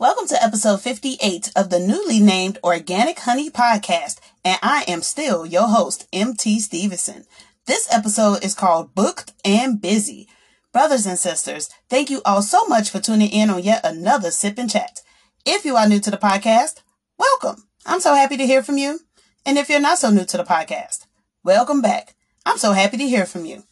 [0.00, 5.44] Welcome to episode 58 of the newly named Organic Honey Podcast, and I am still
[5.44, 7.26] your host, MT Stevenson.
[7.66, 10.26] This episode is called Booked and Busy.
[10.72, 14.56] Brothers and sisters, thank you all so much for tuning in on yet another Sip
[14.56, 15.02] and Chat.
[15.44, 16.80] If you are new to the podcast,
[17.18, 17.64] welcome.
[17.84, 19.00] I'm so happy to hear from you.
[19.44, 21.04] And if you're not so new to the podcast,
[21.44, 22.14] welcome back.
[22.46, 23.64] I'm so happy to hear from you.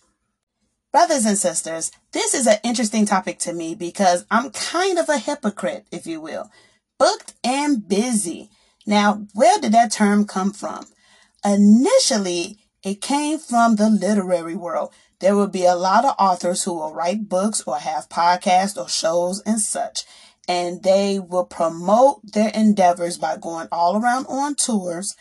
[0.91, 5.19] Brothers and sisters, this is an interesting topic to me because I'm kind of a
[5.19, 6.51] hypocrite, if you will.
[6.99, 8.49] Booked and busy.
[8.87, 10.87] Now, where did that term come from?
[11.45, 14.95] Initially, it came from the literary world.
[15.21, 18.89] There will be a lot of authors who will write books or have podcasts or
[18.89, 20.05] shows and such.
[20.49, 25.15] And they will promote their endeavors by going all around on tours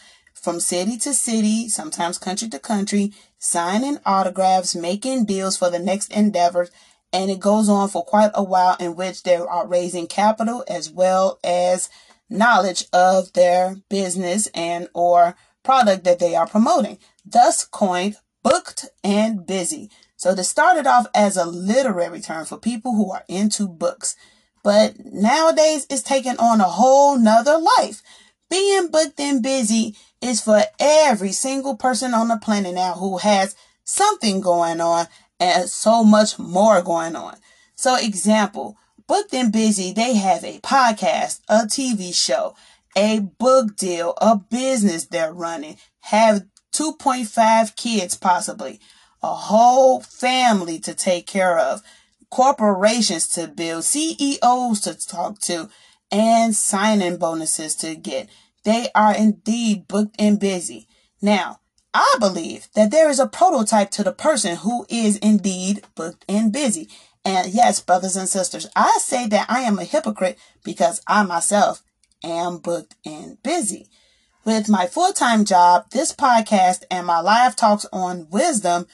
[0.47, 6.09] from city to city, sometimes country to country, signing autographs, making deals for the next
[6.13, 6.69] endeavor,
[7.11, 10.89] and it goes on for quite a while in which they are raising capital as
[10.89, 11.89] well as
[12.29, 16.97] knowledge of their business and or product that they are promoting.
[17.25, 19.91] Thus coined booked and busy.
[20.15, 24.15] So this started off as a literary term for people who are into books.
[24.63, 28.01] But nowadays it's taken on a whole nother life.
[28.49, 33.55] Being booked and busy is for every single person on the planet now who has
[33.83, 35.07] something going on
[35.39, 37.37] and so much more going on.
[37.75, 42.55] So example, Booked and Busy, they have a podcast, a TV show,
[42.95, 48.79] a book deal, a business they're running, have 2.5 kids possibly,
[49.23, 51.81] a whole family to take care of,
[52.29, 55.69] corporations to build, CEOs to talk to,
[56.11, 58.29] and signing bonuses to get.
[58.63, 60.87] They are indeed booked and busy.
[61.21, 61.59] Now,
[61.93, 66.51] I believe that there is a prototype to the person who is indeed booked and
[66.51, 66.89] busy.
[67.25, 71.83] And yes, brothers and sisters, I say that I am a hypocrite because I myself
[72.23, 73.89] am booked and busy.
[74.45, 78.87] With my full time job, this podcast, and my live talks on wisdom,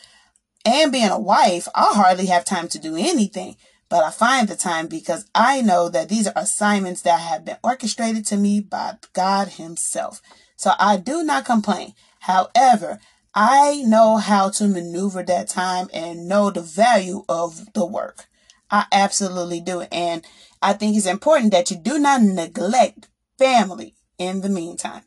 [0.65, 3.57] and being a wife, I hardly have time to do anything.
[3.93, 7.57] But I find the time because I know that these are assignments that have been
[7.63, 10.19] orchestrated to me by God Himself.
[10.55, 11.93] So I do not complain.
[12.21, 12.99] However,
[13.35, 18.25] I know how to maneuver that time and know the value of the work.
[18.71, 19.81] I absolutely do.
[19.91, 20.25] And
[20.59, 25.03] I think it's important that you do not neglect family in the meantime.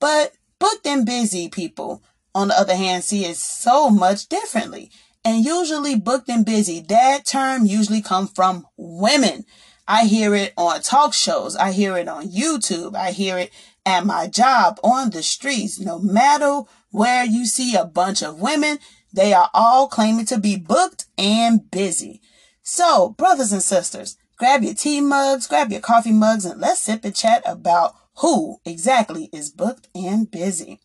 [0.00, 2.02] But booked and busy people,
[2.34, 4.90] on the other hand, see it so much differently
[5.24, 6.80] and usually booked and busy.
[6.80, 9.44] That term usually come from women.
[9.86, 11.56] I hear it on talk shows.
[11.56, 12.94] I hear it on YouTube.
[12.94, 13.50] I hear it
[13.86, 15.80] at my job on the streets.
[15.80, 18.78] No matter where you see a bunch of women,
[19.12, 22.20] they are all claiming to be booked and busy.
[22.62, 27.04] So, brothers and sisters, grab your tea mugs, grab your coffee mugs, and let's sip
[27.04, 30.80] and chat about who exactly is booked and busy.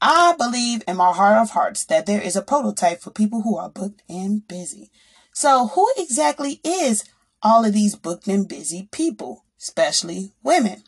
[0.00, 3.56] I believe in my heart of hearts that there is a prototype for people who
[3.56, 4.90] are booked and busy.
[5.32, 7.04] So, who exactly is
[7.42, 10.82] all of these booked and busy people, especially women?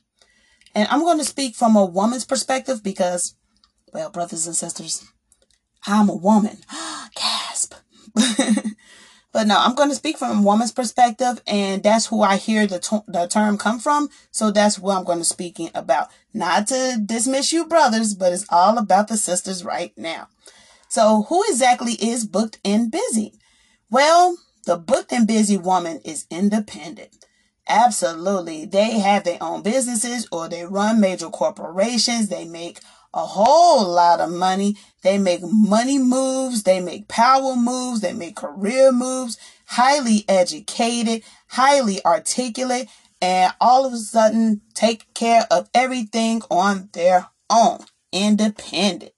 [0.75, 3.34] And I'm going to speak from a woman's perspective because,
[3.93, 5.05] well, brothers and sisters,
[5.87, 6.59] I'm a woman.
[7.15, 7.75] Gasp.
[9.32, 12.66] But no, I'm going to speak from a woman's perspective, and that's who I hear
[12.66, 14.10] the, the term come from.
[14.31, 16.10] So that's what I'm going to speak about.
[16.34, 20.28] Not to dismiss you brothers, but it's all about the sisters right now.
[20.88, 23.32] So who exactly is booked and busy?
[23.91, 27.25] Well, the booked and busy woman is independent.
[27.66, 28.66] Absolutely.
[28.66, 32.28] They have their own businesses or they run major corporations.
[32.28, 32.81] They make
[33.15, 34.77] a whole lot of money.
[35.03, 36.62] They make money moves.
[36.62, 38.00] They make power moves.
[38.00, 39.39] They make career moves.
[39.67, 42.89] Highly educated, highly articulate,
[43.21, 47.78] and all of a sudden take care of everything on their own.
[48.12, 49.12] Independent.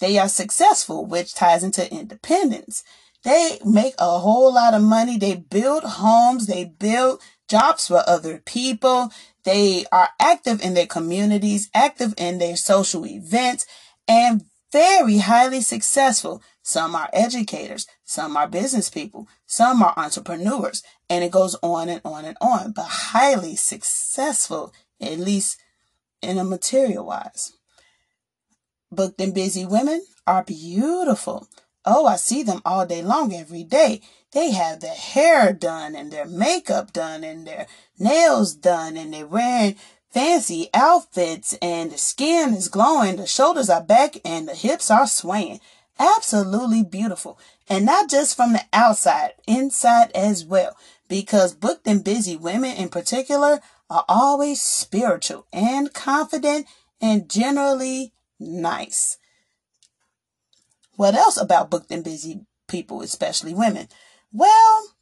[0.00, 2.84] They are successful, which ties into independence.
[3.24, 5.16] They make a whole lot of money.
[5.16, 6.46] They build homes.
[6.46, 9.10] They build jobs for other people.
[9.46, 13.64] They are active in their communities, active in their social events,
[14.08, 16.42] and very highly successful.
[16.62, 22.00] Some are educators, some are business people, some are entrepreneurs, and it goes on and
[22.04, 25.58] on and on, but highly successful, at least
[26.20, 27.52] in a material wise.
[28.90, 31.46] Booked and busy women are beautiful.
[31.86, 34.00] Oh, I see them all day long every day.
[34.32, 37.68] They have their hair done and their makeup done and their
[37.98, 39.76] nails done and they're wearing
[40.10, 45.06] fancy outfits and the skin is glowing, the shoulders are back and the hips are
[45.06, 45.60] swaying.
[45.98, 47.38] Absolutely beautiful.
[47.68, 50.76] And not just from the outside, inside as well.
[51.08, 56.66] Because booked and busy women in particular are always spiritual and confident
[57.00, 59.18] and generally nice.
[60.96, 63.88] What else about booked and busy people, especially women?
[64.32, 64.94] Well,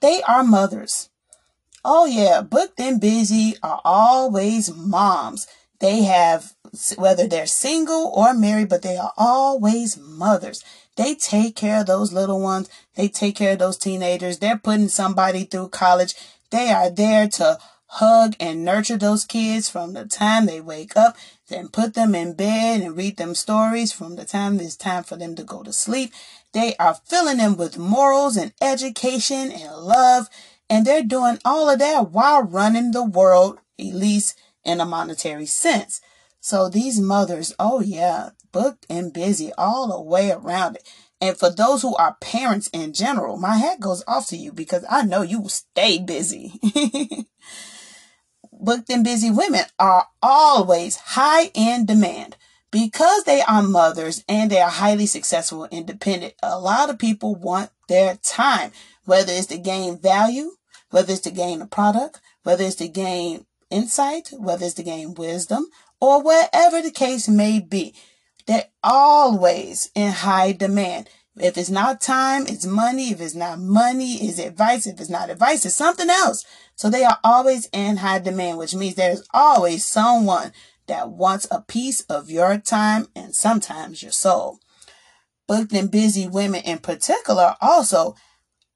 [0.00, 1.10] they are mothers.
[1.84, 5.46] Oh yeah, booked and busy are always moms.
[5.80, 6.54] They have,
[6.96, 10.64] whether they're single or married, but they are always mothers.
[10.96, 12.68] They take care of those little ones.
[12.94, 14.38] They take care of those teenagers.
[14.38, 16.14] They're putting somebody through college.
[16.50, 21.16] They are there to hug and nurture those kids from the time they wake up,
[21.52, 25.16] then put them in bed and read them stories from the time it's time for
[25.16, 26.12] them to go to sleep.
[26.52, 30.28] They are filling them with morals and education and love.
[30.68, 35.46] And they're doing all of that while running the world, at least in a monetary
[35.46, 36.00] sense.
[36.40, 40.88] So these mothers, oh yeah, booked and busy all the way around it.
[41.20, 44.84] And for those who are parents in general, my hat goes off to you because
[44.90, 46.54] I know you stay busy.
[48.62, 52.36] booked and busy women are always high in demand
[52.70, 56.34] because they are mothers and they are highly successful independent.
[56.42, 58.72] A lot of people want their time,
[59.04, 60.52] whether it's to gain value,
[60.90, 65.14] whether it's to gain a product, whether it's to gain insight, whether it's to gain
[65.14, 65.66] wisdom,
[66.00, 67.94] or whatever the case may be.
[68.46, 71.08] They're always in high demand.
[71.36, 73.10] If it's not time, it's money.
[73.10, 74.86] If it's not money, it's advice.
[74.86, 76.44] If it's not advice, it's something else.
[76.76, 80.52] So they are always in high demand, which means there's always someone
[80.88, 84.58] that wants a piece of your time and sometimes your soul.
[85.46, 88.14] Booked and busy women in particular also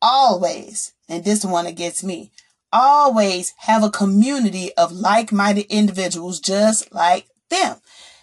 [0.00, 2.30] always, and this one gets me,
[2.72, 7.76] always have a community of like-minded individuals just like them.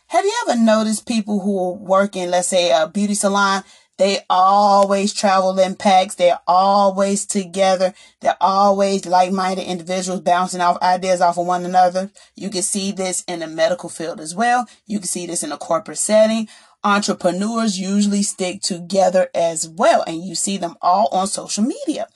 [0.08, 3.64] Have you ever noticed people who work in, let's say, a beauty salon?
[3.98, 6.16] They always travel in packs.
[6.16, 7.94] They're always together.
[8.22, 12.12] They're always like-minded individuals bouncing off ideas off of one another.
[12.36, 14.68] You can see this in the medical field as well.
[14.88, 16.48] You can see this in a corporate setting.
[16.84, 22.08] Entrepreneurs usually stick together as well, and you see them all on social media.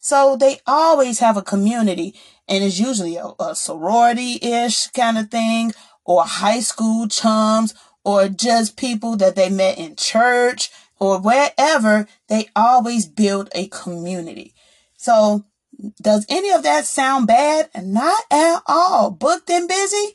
[0.00, 2.14] So they always have a community,
[2.48, 5.72] and it's usually a, a sorority-ish kind of thing,
[6.04, 7.74] or high school chums,
[8.04, 14.54] or just people that they met in church or wherever, they always build a community.
[14.96, 15.44] So
[16.00, 17.70] does any of that sound bad?
[17.82, 19.10] Not at all.
[19.10, 20.14] Booked and busy?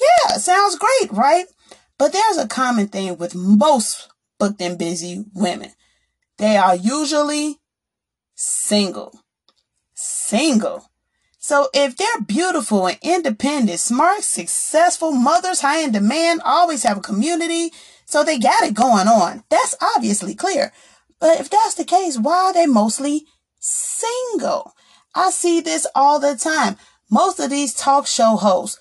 [0.00, 1.46] Yeah, sounds great, right?
[1.98, 4.08] But there's a common thing with most
[4.38, 5.70] booked and busy women.
[6.38, 7.56] They are usually
[8.34, 9.18] single.
[9.94, 10.90] Single.
[11.38, 17.02] So if they're beautiful and independent, smart, successful mothers, high in demand, always have a
[17.02, 17.72] community,
[18.06, 19.44] so they got it going on.
[19.50, 20.72] That's obviously clear.
[21.20, 23.26] But if that's the case, why are they mostly
[23.60, 24.72] single?
[25.14, 26.76] I see this all the time.
[27.10, 28.78] Most of these talk show hosts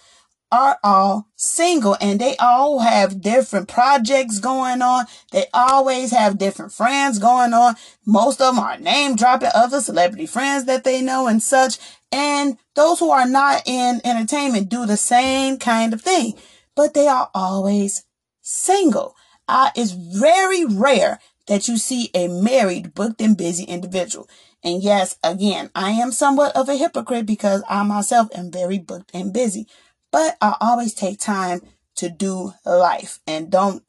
[0.52, 5.06] are all single and they all have different projects going on.
[5.32, 7.76] They always have different friends going on.
[8.06, 11.78] Most of them are name dropping other celebrity friends that they know and such.
[12.12, 16.36] And those who are not in entertainment do the same kind of thing,
[16.76, 18.04] but they are always
[18.46, 19.16] single.
[19.48, 24.30] Uh, it's very rare that you see a married, booked and busy individual.
[24.64, 29.12] And yes, again, I am somewhat of a hypocrite because I myself am very booked
[29.14, 29.68] and busy,
[30.12, 31.62] but I always take time
[31.96, 33.84] to do life and don't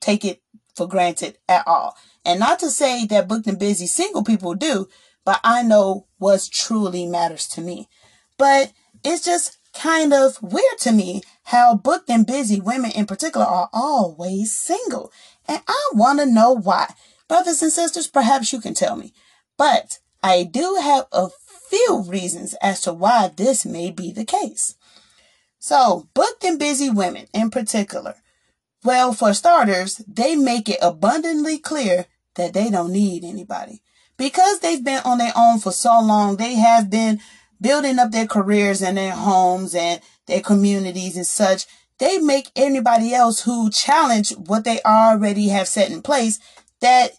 [0.00, 0.42] take it
[0.76, 1.96] for granted at all.
[2.24, 4.88] And not to say that booked and busy single people do,
[5.24, 7.88] but I know what truly matters to me.
[8.38, 8.72] But
[9.04, 13.68] it's just kind of weird to me how booked and busy women in particular are
[13.74, 15.12] always single.
[15.46, 16.94] And I want to know why.
[17.28, 19.12] Brothers and sisters, perhaps you can tell me.
[19.58, 21.28] But I do have a
[21.68, 24.76] few reasons as to why this may be the case.
[25.58, 28.14] So, booked and busy women in particular.
[28.82, 32.06] Well, for starters, they make it abundantly clear
[32.36, 33.82] that they don't need anybody.
[34.16, 37.20] Because they've been on their own for so long, they have been
[37.62, 41.66] building up their careers and their homes and their communities and such,
[41.98, 46.38] they make anybody else who challenge what they already have set in place
[46.80, 47.12] that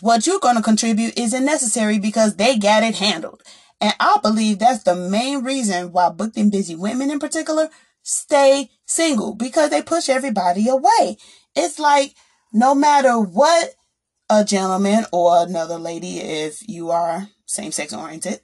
[0.00, 3.42] what you're going to contribute isn't necessary because they got it handled.
[3.80, 7.68] And I believe that's the main reason why booked and busy women in particular
[8.02, 11.16] stay single because they push everybody away.
[11.54, 12.14] It's like
[12.52, 13.74] no matter what
[14.28, 18.40] a gentleman or another lady, if you are same sex oriented,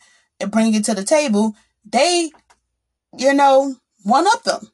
[0.50, 2.30] bring it to the table, they,
[3.16, 4.68] you know, one up them.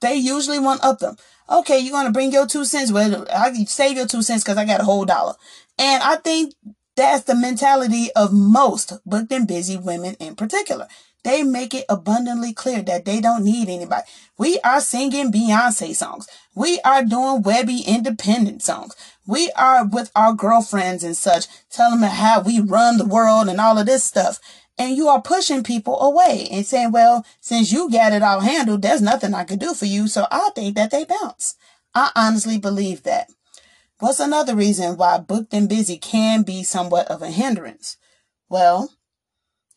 [0.00, 1.16] They usually one up them.
[1.48, 2.92] Okay, you're going to bring your two cents.
[2.92, 5.34] Well, I can save your two cents because I got a whole dollar.
[5.78, 6.54] And I think
[6.96, 10.88] that's the mentality of most booked and busy women in particular.
[11.24, 14.02] they make it abundantly clear that they don't need anybody.
[14.38, 16.28] We are singing Beyonce songs.
[16.54, 18.94] We are doing Webby independent songs.
[19.26, 23.58] We are with our girlfriends and such, telling them how we run the world and
[23.58, 24.38] all of this stuff.
[24.76, 28.82] And you are pushing people away and saying, well, since you got it all handled,
[28.82, 30.08] there's nothing I can do for you.
[30.08, 31.56] So I think that they bounce.
[31.94, 33.30] I honestly believe that.
[34.00, 37.96] What's another reason why booked and busy can be somewhat of a hindrance?
[38.48, 38.90] Well,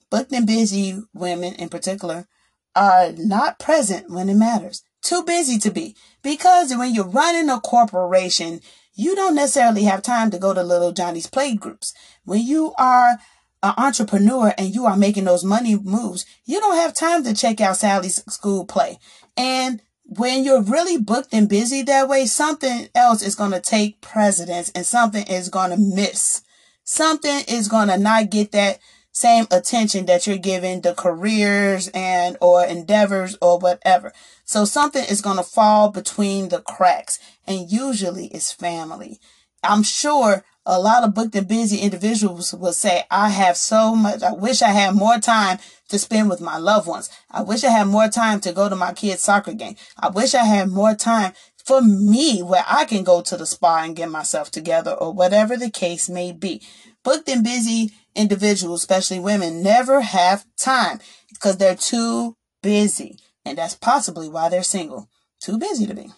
[0.10, 2.28] booked and busy women in particular
[2.76, 4.84] are not present when it matters.
[5.04, 5.96] Too busy to be.
[6.24, 8.62] Because when you're running a corporation,
[8.96, 11.94] you don't necessarily have time to go to little Johnny's play groups.
[12.26, 13.20] When you are
[13.64, 17.60] an entrepreneur and you are making those money moves, you don't have time to check
[17.62, 19.00] out Sally's school play.
[19.36, 24.02] And when you're really booked and busy that way, something else is going to take
[24.02, 26.42] precedence and something is going to miss.
[26.84, 28.80] Something is going to not get that
[29.12, 34.14] same attention that you're giving the careers and or endeavors or whatever.
[34.46, 39.20] So something is going to fall between the cracks and usually it's family.
[39.64, 44.22] I'm sure a lot of booked and busy individuals will say, I have so much,
[44.22, 47.10] I wish I had more time to spend with my loved ones.
[47.32, 49.78] I wish I had more time to go to my kids' soccer game.
[49.98, 51.32] I wish I had more time
[51.64, 55.56] for me where I can go to the spa and get myself together or whatever
[55.56, 56.62] the case may be.
[57.02, 63.18] Booked and busy individuals, especially women, never have time because they're too busy.
[63.46, 65.08] And that's possibly why they're single.
[65.40, 66.12] Too busy to be.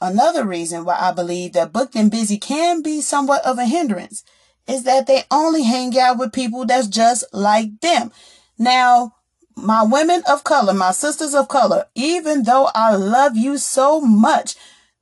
[0.00, 4.24] Another reason why I believe that booked and busy can be somewhat of a hindrance
[4.66, 8.10] is that they only hang out with people that's just like them.
[8.58, 9.14] Now,
[9.56, 14.54] my women of color, my sisters of color, even though I love you so much,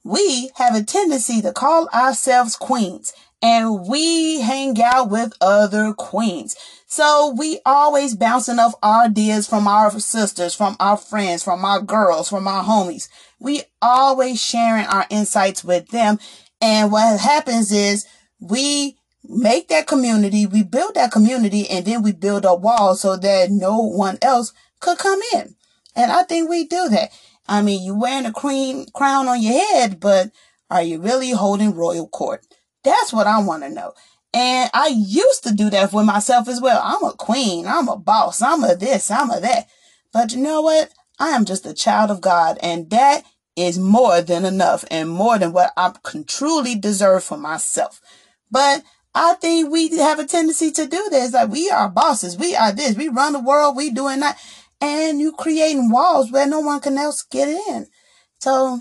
[0.05, 6.57] we have a tendency to call ourselves queens and we hang out with other queens.
[6.87, 12.29] So we always bouncing off ideas from our sisters, from our friends, from our girls,
[12.29, 13.09] from our homies.
[13.41, 16.19] We always sharing our insights with them.
[16.61, 18.07] And what happens is
[18.41, 23.17] we make that community, we build that community, and then we build a wall so
[23.17, 25.55] that no one else could come in.
[25.97, 27.11] And I think we do that.
[27.47, 30.31] I mean, you wearing a queen crown on your head, but
[30.71, 32.47] are you really holding royal court?
[32.83, 33.93] That's what I want to know.
[34.33, 36.81] And I used to do that for myself as well.
[36.83, 37.67] I'm a queen.
[37.67, 38.43] I'm a boss.
[38.43, 39.11] I'm a this.
[39.11, 39.69] I'm a that.
[40.13, 40.91] But you know what?
[41.19, 42.59] I am just a child of God.
[42.63, 43.25] And that
[43.57, 48.01] is more than enough and more than what I can truly deserve for myself.
[48.51, 48.83] But
[49.15, 51.33] I think we have a tendency to do this.
[51.33, 52.37] Like we are bosses.
[52.37, 52.97] We are this.
[52.97, 53.77] We run the world.
[53.77, 54.39] We doing that.
[54.81, 57.87] And you creating walls where no one can else get in.
[58.41, 58.81] So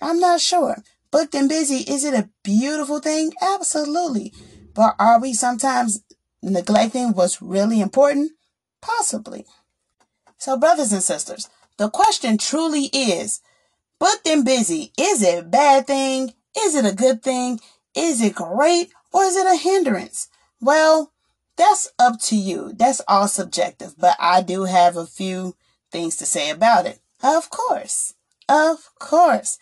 [0.00, 0.82] I'm not sure.
[1.10, 3.32] Booked and busy, is it a beautiful thing?
[3.40, 4.32] Absolutely.
[4.74, 6.02] But are we sometimes
[6.42, 8.32] neglecting what's really important?
[8.82, 9.46] Possibly.
[10.36, 13.40] So, brothers and sisters, the question truly is
[13.98, 16.34] booked and busy, is it a bad thing?
[16.58, 17.60] Is it a good thing?
[17.94, 18.90] Is it great?
[19.12, 20.28] Or is it a hindrance?
[20.60, 21.12] Well,
[21.56, 22.72] that's up to you.
[22.74, 25.56] That's all subjective, but I do have a few
[25.90, 27.00] things to say about it.
[27.22, 28.14] Of course.
[28.48, 29.58] Of course.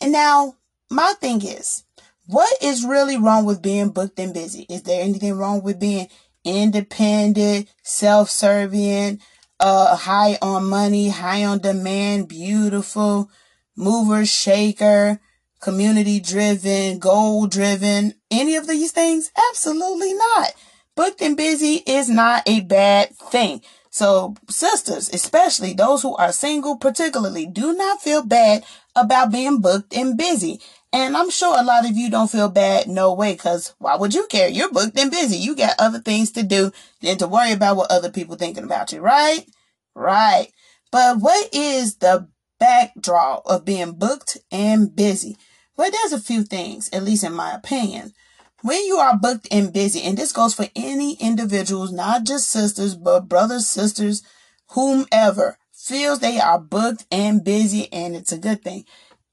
[0.00, 0.56] And now,
[0.90, 1.84] my thing is,
[2.26, 4.66] what is really wrong with being booked and busy?
[4.68, 6.08] Is there anything wrong with being
[6.44, 9.20] independent, self-serving,
[9.62, 13.30] uh, high on money, high on demand, beautiful,
[13.76, 15.20] mover, shaker,
[15.60, 19.30] community driven, goal driven, any of these things?
[19.50, 20.48] Absolutely not.
[20.96, 23.62] Booked and busy is not a bad thing.
[23.90, 28.64] So, sisters, especially those who are single, particularly, do not feel bad
[28.96, 30.60] about being booked and busy.
[30.92, 34.12] And I'm sure a lot of you don't feel bad, no way, because why would
[34.12, 34.48] you care?
[34.48, 35.36] You're booked and busy.
[35.36, 36.70] You got other things to do
[37.00, 39.46] than to worry about what other people thinking about you, right?
[39.94, 40.48] Right.
[40.90, 42.28] But what is the
[42.60, 45.38] backdrop of being booked and busy?
[45.76, 48.12] Well, there's a few things, at least in my opinion.
[48.60, 52.94] When you are booked and busy, and this goes for any individuals, not just sisters,
[52.94, 54.22] but brothers, sisters,
[54.68, 58.84] whomever feels they are booked and busy, and it's a good thing.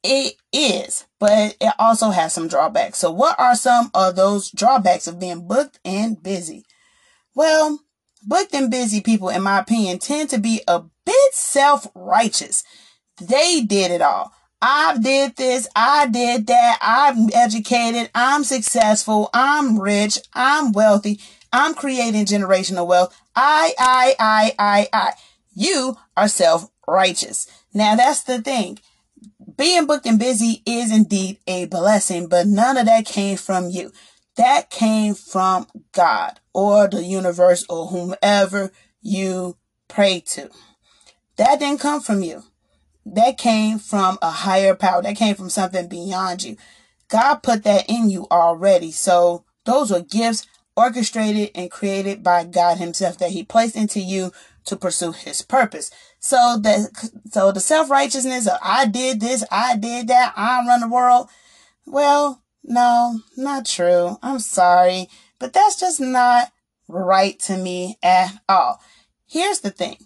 [0.04, 3.00] It is, but it also has some drawbacks.
[3.00, 6.64] So, what are some of those drawbacks of being booked and busy?
[7.36, 7.80] Well,
[8.24, 12.64] booked and busy people, in my opinion, tend to be a bit self righteous.
[13.22, 14.32] They did it all.
[14.62, 21.22] I did this, I did that, I'm educated, I'm successful, I'm rich, I'm wealthy,
[21.54, 23.18] I'm creating generational wealth.
[23.36, 25.14] I, I, I, I, I.
[25.56, 27.48] You are self righteous.
[27.74, 28.80] Now, that's the thing
[29.60, 33.92] being booked and busy is indeed a blessing, but none of that came from you.
[34.38, 39.58] That came from God or the universe or whomever you
[39.90, 40.50] pray to.
[41.36, 42.44] That didn't come from you.
[43.06, 45.02] That came from a higher power.
[45.02, 46.56] That came from something beyond you.
[47.10, 48.94] God put that in you already.
[48.94, 50.48] So those were gifts
[50.78, 54.32] orchestrated and created by God himself that he placed into you
[54.66, 55.92] to pursue his purpose.
[56.20, 56.90] So the
[57.32, 61.30] so the self-righteousness of I did this, I did that, I run the world.
[61.86, 64.18] Well, no, not true.
[64.22, 65.08] I'm sorry,
[65.40, 66.52] but that's just not
[66.88, 68.82] right to me at all.
[69.26, 69.98] Here's the thing.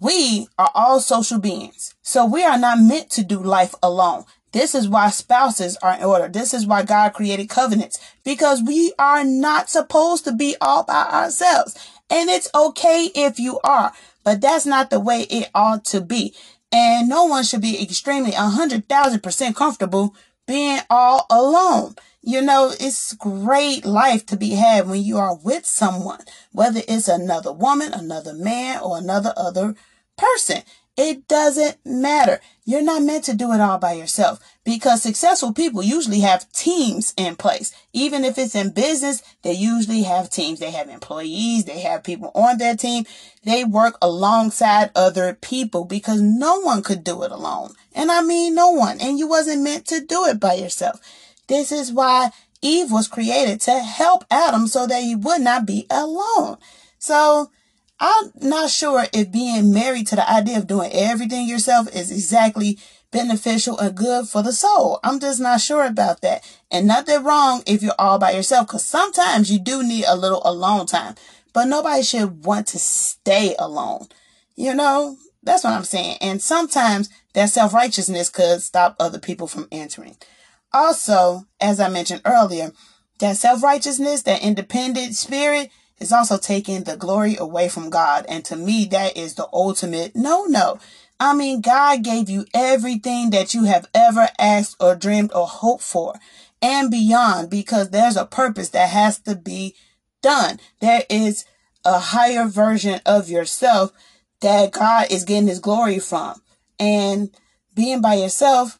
[0.00, 1.94] We are all social beings.
[2.02, 4.24] So we are not meant to do life alone.
[4.52, 6.28] This is why spouses are in order.
[6.28, 11.04] This is why God created covenants because we are not supposed to be all by
[11.04, 11.74] ourselves.
[12.12, 13.90] And it's okay if you are,
[14.22, 16.34] but that's not the way it ought to be.
[16.70, 20.14] And no one should be extremely a hundred thousand percent comfortable
[20.46, 21.94] being all alone.
[22.20, 26.20] You know, it's great life to be had when you are with someone,
[26.52, 29.74] whether it's another woman, another man, or another other
[30.18, 30.62] person.
[30.96, 32.40] It doesn't matter.
[32.66, 37.14] You're not meant to do it all by yourself because successful people usually have teams
[37.16, 37.74] in place.
[37.94, 40.60] Even if it's in business, they usually have teams.
[40.60, 41.64] They have employees.
[41.64, 43.04] They have people on their team.
[43.42, 47.72] They work alongside other people because no one could do it alone.
[47.94, 49.00] And I mean no one.
[49.00, 51.00] And you wasn't meant to do it by yourself.
[51.48, 55.86] This is why Eve was created to help Adam so that he would not be
[55.90, 56.58] alone.
[56.98, 57.50] So
[58.00, 62.78] I'm not sure if being married to the idea of doing everything yourself is exactly
[63.12, 64.98] beneficial and good for the soul.
[65.04, 66.42] I'm just not sure about that.
[66.70, 70.42] And nothing wrong if you're all by yourself because sometimes you do need a little
[70.44, 71.14] alone time.
[71.52, 74.08] But nobody should want to stay alone.
[74.56, 76.16] You know, that's what I'm saying.
[76.20, 80.16] And sometimes that self righteousness could stop other people from entering.
[80.72, 82.72] Also, as I mentioned earlier,
[83.18, 85.70] that self righteousness, that independent spirit,
[86.00, 88.26] is also taking the glory away from God.
[88.28, 90.78] And to me, that is the ultimate no, no.
[91.20, 95.84] I mean, God gave you everything that you have ever asked or dreamed or hoped
[95.84, 96.14] for
[96.60, 99.74] and beyond because there's a purpose that has to be
[100.22, 100.58] done.
[100.80, 101.44] There is
[101.84, 103.92] a higher version of yourself
[104.40, 106.42] that God is getting his glory from.
[106.78, 107.30] And
[107.74, 108.78] being by yourself,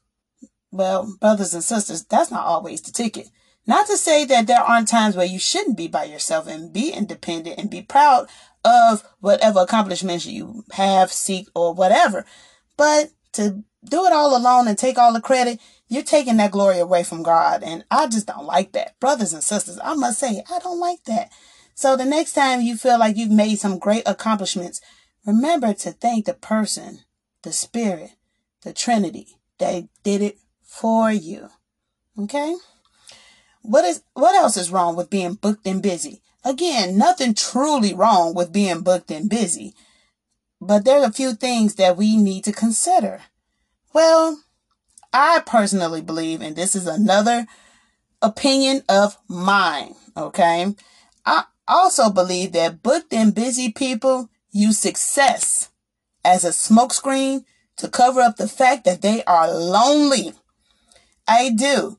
[0.70, 3.28] well, brothers and sisters, that's not always the ticket.
[3.66, 6.90] Not to say that there aren't times where you shouldn't be by yourself and be
[6.90, 8.28] independent and be proud
[8.64, 12.24] of whatever accomplishments you have, seek, or whatever.
[12.76, 16.78] But to do it all alone and take all the credit, you're taking that glory
[16.78, 17.62] away from God.
[17.62, 18.98] And I just don't like that.
[19.00, 21.30] Brothers and sisters, I must say, I don't like that.
[21.74, 24.80] So the next time you feel like you've made some great accomplishments,
[25.26, 27.00] remember to thank the person,
[27.42, 28.10] the spirit,
[28.62, 31.48] the Trinity that did it for you.
[32.18, 32.54] Okay?
[33.62, 36.20] What is what else is wrong with being booked and busy?
[36.44, 39.74] Again, nothing truly wrong with being booked and busy.
[40.60, 43.22] But there are a few things that we need to consider.
[43.92, 44.42] Well,
[45.12, 47.46] I personally believe, and this is another
[48.20, 50.74] opinion of mine, okay?
[51.26, 55.70] I also believe that booked and busy people use success
[56.24, 57.44] as a smokescreen
[57.76, 60.32] to cover up the fact that they are lonely.
[61.26, 61.98] I do.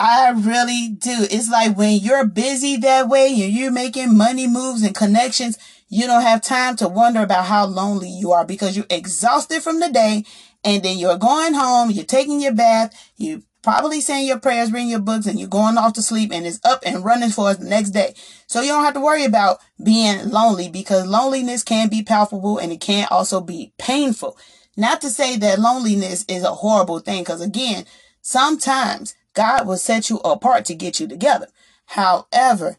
[0.00, 1.26] I really do.
[1.30, 5.58] It's like when you're busy that way and you're making money moves and connections,
[5.90, 9.78] you don't have time to wonder about how lonely you are because you're exhausted from
[9.78, 10.24] the day
[10.64, 14.88] and then you're going home, you're taking your bath, you probably saying your prayers, reading
[14.88, 17.58] your books, and you're going off to sleep and it's up and running for us
[17.58, 18.14] the next day.
[18.46, 22.72] So you don't have to worry about being lonely because loneliness can be palpable and
[22.72, 24.38] it can also be painful.
[24.78, 27.84] Not to say that loneliness is a horrible thing because again,
[28.22, 31.46] sometimes God will set you apart to get you together.
[31.86, 32.76] However,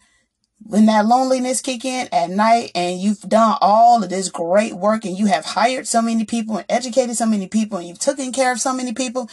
[0.60, 5.04] when that loneliness kick in at night and you've done all of this great work
[5.04, 8.32] and you have hired so many people and educated so many people and you've taken
[8.32, 9.28] care of so many people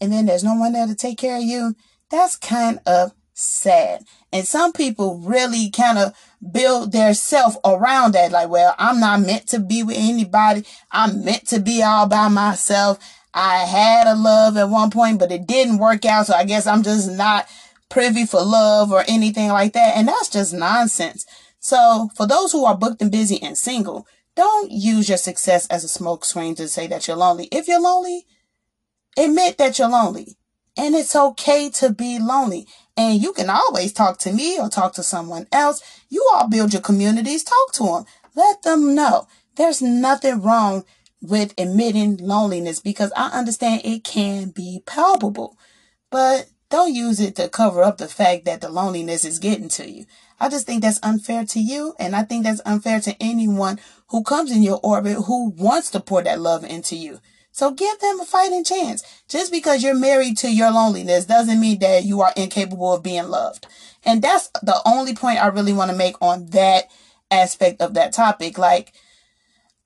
[0.00, 1.74] and then there's no one there to take care of you,
[2.12, 4.04] that's kind of sad.
[4.32, 6.14] And some people really kind of
[6.52, 8.30] build their self around that.
[8.30, 10.64] Like, well, I'm not meant to be with anybody.
[10.92, 12.98] I'm meant to be all by myself.
[13.34, 16.26] I had a love at one point, but it didn't work out.
[16.26, 17.46] So I guess I'm just not
[17.88, 19.96] privy for love or anything like that.
[19.96, 21.26] And that's just nonsense.
[21.60, 25.84] So for those who are booked and busy and single, don't use your success as
[25.84, 27.48] a smoke screen to say that you're lonely.
[27.50, 28.26] If you're lonely,
[29.16, 30.36] admit that you're lonely.
[30.76, 32.68] And it's okay to be lonely.
[32.96, 35.82] And you can always talk to me or talk to someone else.
[36.08, 37.42] You all build your communities.
[37.42, 38.04] Talk to them.
[38.36, 39.26] Let them know.
[39.56, 40.84] There's nothing wrong
[41.20, 45.56] with admitting loneliness because I understand it can be palpable,
[46.10, 49.90] but don't use it to cover up the fact that the loneliness is getting to
[49.90, 50.06] you.
[50.38, 51.94] I just think that's unfair to you.
[51.98, 56.00] And I think that's unfair to anyone who comes in your orbit who wants to
[56.00, 57.20] pour that love into you.
[57.50, 59.02] So give them a fighting chance.
[59.28, 63.28] Just because you're married to your loneliness doesn't mean that you are incapable of being
[63.28, 63.66] loved.
[64.04, 66.84] And that's the only point I really want to make on that
[67.30, 68.58] aspect of that topic.
[68.58, 68.92] Like,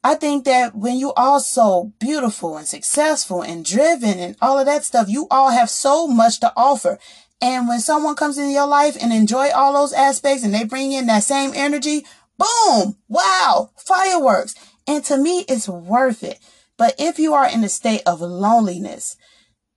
[0.05, 4.67] I think that when you are so beautiful and successful and driven and all of
[4.67, 6.99] that stuff, you all have so much to offer.
[7.41, 10.93] And when someone comes into your life and enjoy all those aspects and they bring
[10.93, 12.05] in that same energy,
[12.37, 14.55] boom, wow, fireworks.
[14.87, 16.41] And to me, it's worth it.
[16.77, 19.17] But if you are in a state of loneliness,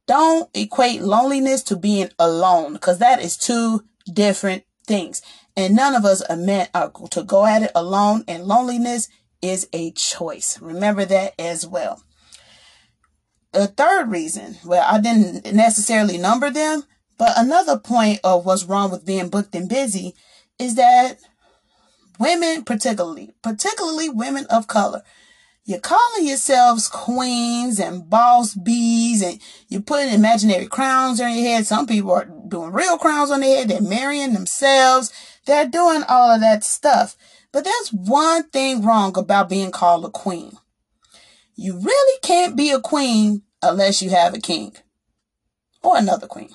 [0.07, 5.21] don't equate loneliness to being alone because that is two different things.
[5.55, 8.23] And none of us are meant uh, to go at it alone.
[8.27, 9.07] And loneliness
[9.41, 10.59] is a choice.
[10.61, 12.01] Remember that as well.
[13.51, 16.83] The third reason, well, I didn't necessarily number them,
[17.17, 20.13] but another point of what's wrong with being booked and busy
[20.59, 21.19] is that
[22.19, 25.03] women, particularly, particularly women of color,
[25.67, 31.65] you're calling yourselves queens and boss bees and you're putting imaginary crowns on your head.
[31.65, 33.69] Some people are doing real crowns on their head.
[33.69, 35.11] They're marrying themselves.
[35.47, 37.15] They're doing all of that stuff.
[37.55, 40.57] But there's one thing wrong about being called a queen.
[41.55, 44.75] You really can't be a queen unless you have a king
[45.81, 46.49] or another queen,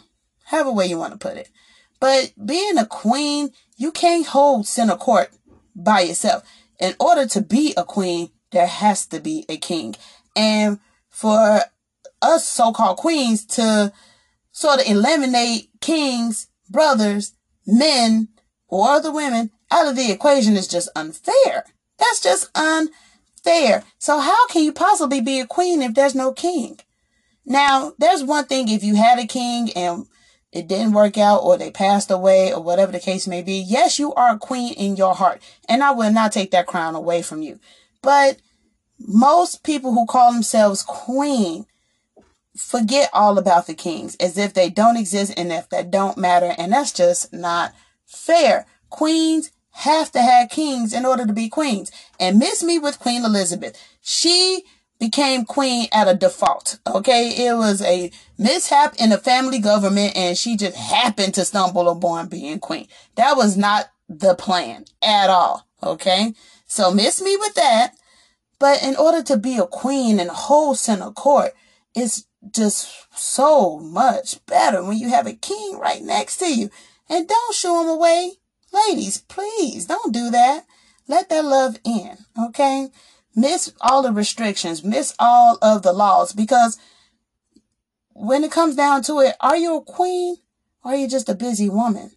[0.45, 1.49] however way you want to put it.
[2.01, 5.31] But being a queen, you can't hold center court
[5.75, 6.43] by yourself.
[6.79, 9.97] In order to be a queen, there has to be a king.
[10.37, 11.63] And for
[12.21, 13.91] us so-called queens to
[14.53, 17.33] sort of eliminate kings, brothers,
[17.67, 18.29] men,
[18.69, 21.65] or other women out of the equation is just unfair.
[21.99, 23.85] That's just unfair.
[23.99, 26.79] So how can you possibly be a queen if there's no king?
[27.45, 30.07] Now, there's one thing if you had a king and
[30.53, 33.55] it didn't work out or they passed away or whatever the case may be.
[33.55, 36.95] Yes, you are a queen in your heart and I will not take that crown
[36.95, 37.61] away from you.
[38.03, 38.39] But
[38.99, 41.67] most people who call themselves queen
[42.57, 46.55] forget all about the kings as if they don't exist and if they don't matter.
[46.59, 47.73] And that's just not
[48.07, 48.67] fair.
[48.91, 51.91] Queens have to have kings in order to be queens.
[52.19, 53.81] And miss me with Queen Elizabeth.
[54.01, 54.65] She
[54.99, 56.79] became queen at a default.
[56.87, 57.47] Okay.
[57.47, 62.29] It was a mishap in the family government and she just happened to stumble upon
[62.29, 62.87] being queen.
[63.15, 65.67] That was not the plan at all.
[65.83, 66.35] Okay.
[66.67, 67.95] So miss me with that.
[68.59, 71.53] But in order to be a queen and hold center court,
[71.95, 76.71] it's just so much better when you have a king right next to you.
[77.09, 78.40] And don't shoo him away.
[78.73, 80.65] Ladies, please don't do that.
[81.09, 82.91] Let that love in, okay?
[83.35, 86.79] Miss all the restrictions, miss all of the laws because
[88.13, 90.37] when it comes down to it, are you a queen
[90.85, 92.13] or are you just a busy woman?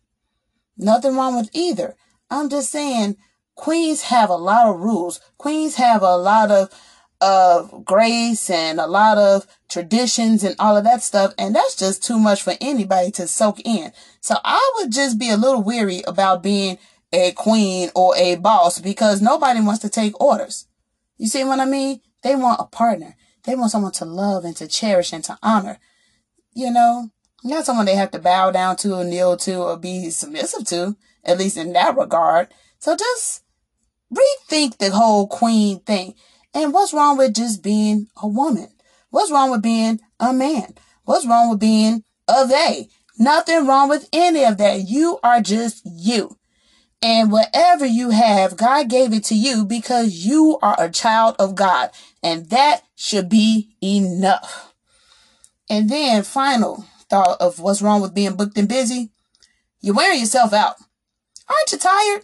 [0.77, 1.95] Nothing wrong with either.
[2.29, 3.17] I'm just saying
[3.55, 5.19] queens have a lot of rules.
[5.37, 6.69] Queens have a lot of
[7.23, 11.33] of grace and a lot of traditions and all of that stuff.
[11.37, 13.93] And that's just too much for anybody to soak in.
[14.19, 16.77] So I would just be a little weary about being
[17.13, 20.67] a queen or a boss because nobody wants to take orders.
[21.17, 22.01] You see what I mean?
[22.23, 23.15] They want a partner.
[23.45, 25.79] They want someone to love and to cherish and to honor.
[26.53, 30.09] You know, not someone they have to bow down to or kneel to or be
[30.09, 32.49] submissive to, at least in that regard.
[32.79, 33.43] So just
[34.13, 36.15] rethink the whole queen thing.
[36.53, 38.69] And what's wrong with just being a woman?
[39.09, 40.75] What's wrong with being a man?
[41.05, 42.89] What's wrong with being a they?
[43.17, 44.87] Nothing wrong with any of that.
[44.87, 46.37] You are just you.
[47.01, 51.53] And whatever you have, God gave it to you because you are a child of
[51.53, 51.91] God.
[52.21, 54.73] And that should be enough.
[55.69, 59.11] And then final thought of what's wrong with being booked and busy.
[59.81, 60.75] You're wearing yourself out.
[61.49, 62.23] Aren't you tired?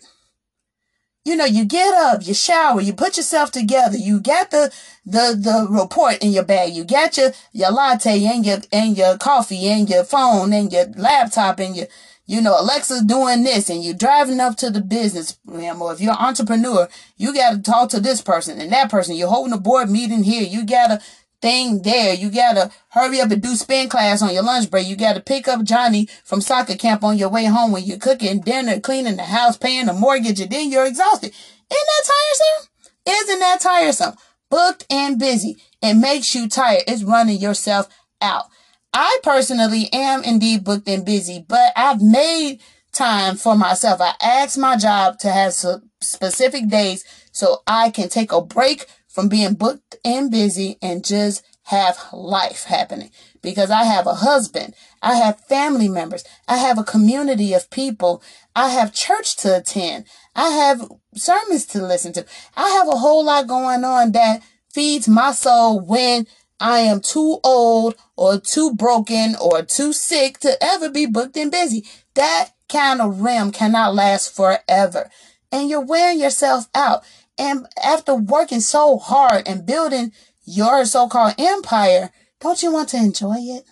[1.25, 4.73] You know, you get up, you shower, you put yourself together, you got the,
[5.05, 9.17] the, the report in your bag, you got your, your latte and your, and your
[9.17, 11.88] coffee and your phone and your laptop and your,
[12.25, 16.12] you know, Alexa's doing this and you're driving up to the business, or if you're
[16.12, 19.15] an entrepreneur, you got to talk to this person and that person.
[19.15, 20.43] You're holding a board meeting here.
[20.43, 21.01] You got to
[21.41, 22.13] thing there.
[22.13, 24.88] You gotta hurry up and do spin class on your lunch break.
[24.88, 28.41] You gotta pick up Johnny from soccer camp on your way home when you're cooking
[28.41, 31.28] dinner, cleaning the house, paying the mortgage, and then you're exhausted.
[31.28, 32.69] Isn't that tiresome?
[33.08, 34.13] Isn't that tiresome?
[34.49, 35.58] Booked and busy.
[35.82, 36.84] It makes you tired.
[36.88, 37.88] It's running yourself
[38.21, 38.45] out.
[38.93, 42.60] I personally am indeed booked and busy, but I've made
[42.91, 44.02] time for myself.
[44.02, 45.54] I asked my job to have
[46.02, 51.43] specific days so I can take a break from being booked and busy and just
[51.63, 56.84] have life happening because I have a husband, I have family members, I have a
[56.84, 58.24] community of people,
[58.56, 62.26] I have church to attend, I have sermons to listen to.
[62.56, 64.41] I have a whole lot going on that
[64.72, 66.28] feeds my soul when
[66.60, 71.52] I am too old or too broken or too sick to ever be booked and
[71.52, 71.86] busy.
[72.15, 75.10] That kind of rim cannot last forever.
[75.52, 77.04] And you're wearing yourself out.
[77.39, 80.12] And after working so hard and building
[80.43, 83.63] your so-called empire, don't you want to enjoy it?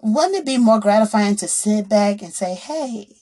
[0.00, 3.16] Wouldn't it be more gratifying to sit back and say, Hey,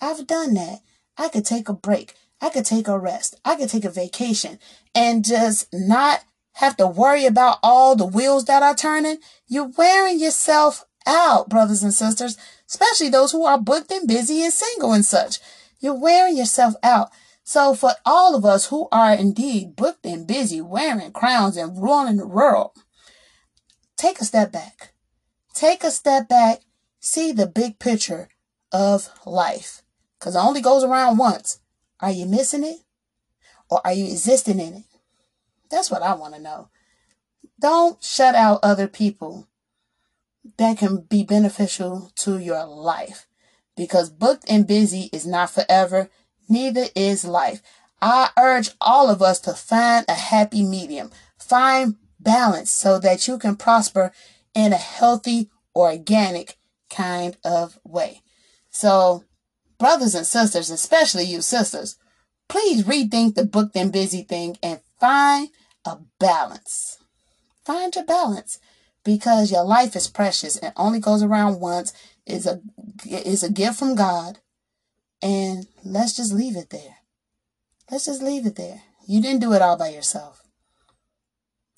[0.00, 0.80] I've done that.
[1.16, 2.14] I could take a break.
[2.40, 3.40] I could take a rest.
[3.44, 4.58] I could take a vacation
[4.94, 6.20] and just not
[6.54, 9.18] have to worry about all the wheels that are turning.
[9.46, 12.36] You're wearing yourself out, brothers and sisters,
[12.68, 15.38] especially those who are booked and busy and single and such.
[15.80, 17.10] You're wearing yourself out.
[17.48, 22.16] So for all of us who are indeed booked and busy, wearing crowns and ruling
[22.16, 22.72] the world,
[23.96, 24.94] take a step back.
[25.54, 26.62] Take a step back.
[26.98, 28.30] See the big picture
[28.72, 29.82] of life.
[30.18, 31.60] Cause it only goes around once.
[32.00, 32.78] Are you missing it?
[33.70, 34.84] Or are you existing in it?
[35.70, 36.70] That's what I want to know.
[37.60, 39.46] Don't shut out other people
[40.56, 43.28] that can be beneficial to your life
[43.76, 46.10] because booked and busy is not forever
[46.48, 47.62] neither is life.
[48.00, 53.38] I urge all of us to find a happy medium, find balance so that you
[53.38, 54.12] can prosper
[54.54, 56.58] in a healthy, organic
[56.90, 58.22] kind of way.
[58.70, 59.24] So,
[59.78, 61.96] brothers and sisters, especially you sisters,
[62.48, 65.48] please rethink the booked and busy thing and find
[65.84, 66.98] a balance.
[67.64, 68.58] Find your balance
[69.04, 71.92] because your life is precious and only goes around once
[72.26, 72.60] is a
[73.08, 74.38] is a gift from God
[75.22, 76.96] and let's just leave it there.
[77.90, 78.82] Let's just leave it there.
[79.06, 80.42] You didn't do it all by yourself.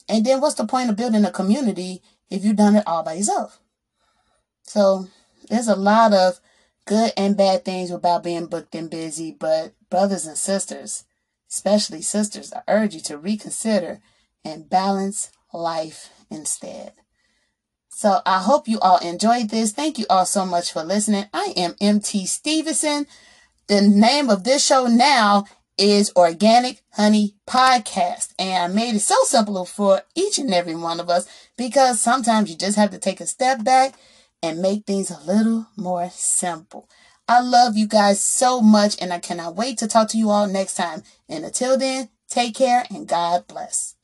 [0.08, 3.14] And then what's the point of building a community if you've done it all by
[3.14, 3.60] yourself?
[4.62, 5.08] So
[5.48, 6.40] there's a lot of
[6.86, 11.04] good and bad things about being booked and busy, but brothers and sisters,
[11.50, 14.00] especially sisters, I urge you to reconsider
[14.44, 16.92] and balance life instead.
[17.90, 19.72] So I hope you all enjoyed this.
[19.72, 21.26] Thank you all so much for listening.
[21.34, 23.06] I am MT Stevenson.
[23.68, 25.44] The name of this show now
[25.76, 28.32] is Organic Honey Podcast.
[28.38, 31.28] And I made it so simple for each and every one of us
[31.58, 33.92] because sometimes you just have to take a step back
[34.42, 36.88] and make things a little more simple.
[37.28, 40.46] I love you guys so much and I cannot wait to talk to you all
[40.46, 41.02] next time.
[41.28, 43.97] And until then, take care and God bless.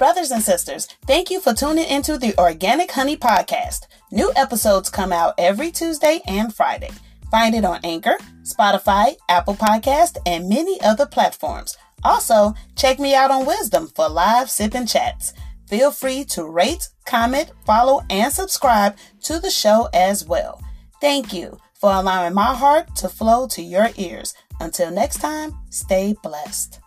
[0.00, 3.80] Brothers and sisters, thank you for tuning into the Organic Honey Podcast.
[4.10, 6.88] New episodes come out every Tuesday and Friday.
[7.30, 11.76] Find it on Anchor, Spotify, Apple Podcast, and many other platforms.
[12.02, 15.34] Also, check me out on Wisdom for live sip and chats.
[15.68, 20.62] Feel free to rate, comment, follow, and subscribe to the show as well.
[21.02, 24.32] Thank you for allowing my heart to flow to your ears.
[24.60, 26.79] Until next time, stay blessed.